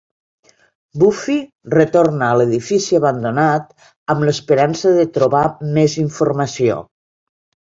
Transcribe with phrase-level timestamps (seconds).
[1.01, 1.35] Buffy
[1.73, 3.69] retorna a l'edifici abandonat
[4.15, 5.45] amb l'esperança de trobar
[5.77, 6.81] més informació.